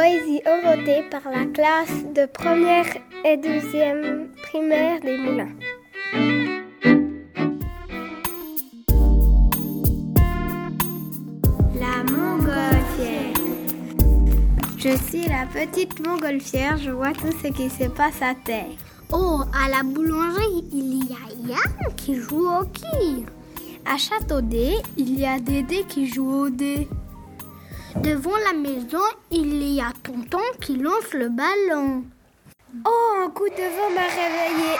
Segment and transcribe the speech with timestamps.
[0.00, 2.86] poésie orotée par la classe de première
[3.22, 5.54] et deuxième primaire des Moulins.
[11.78, 13.34] La montgolfière.
[14.78, 18.72] Je suis la petite montgolfière, je vois tout ce qui se passe à terre.
[19.12, 23.26] Oh, à la boulangerie, il y a Yann qui joue au quilles.
[23.84, 26.88] À Châteaudet, il y a Dédé qui joue au dé.
[27.96, 32.04] Devant la maison, il y a Tonton qui lance le ballon.
[32.86, 34.76] Oh, un coup de vent m'a réveillé.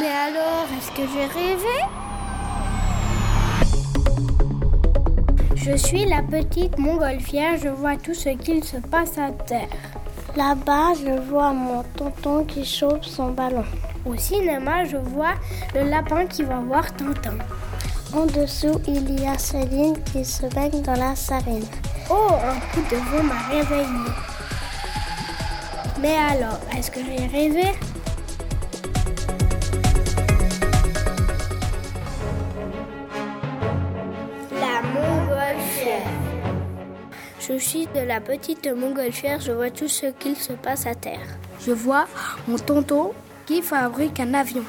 [0.00, 1.78] Mais alors, est-ce que j'ai rêvé?
[5.54, 9.68] Je suis la petite montgolfière, je vois tout ce qu'il se passe à terre.
[10.36, 13.64] Là-bas, je vois mon tonton qui chauffe son ballon.
[14.04, 15.34] Au cinéma, je vois
[15.74, 17.38] le lapin qui va voir Tonton.
[18.10, 21.66] En dessous, il y a Céline qui se baigne dans la sarine.
[22.08, 24.10] Oh, un coup de vent m'a réveillé.
[26.00, 27.64] Mais alors, est-ce que j'ai rêvé?
[34.52, 36.08] La montgolfière.
[37.40, 41.26] Je suis de la petite montgolfière, je vois tout ce qu'il se passe à terre.
[41.60, 42.06] Je vois
[42.46, 43.12] mon tonton
[43.44, 44.64] qui fabrique un avion.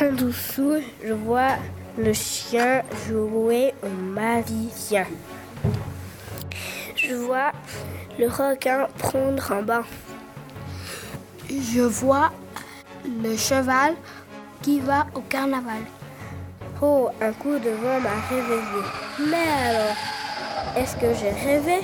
[0.00, 1.56] En dessous, je vois
[1.98, 5.04] le chien jouer au magicien.
[6.94, 7.52] Je vois
[8.18, 9.84] le requin prendre un bain.
[11.50, 12.30] Je vois
[13.04, 13.94] le cheval
[14.62, 15.82] qui va au carnaval.
[16.80, 18.82] Oh, un coup de vent m'a réveillé.
[19.18, 19.96] Mais alors,
[20.76, 21.80] est-ce que j'ai rêvé?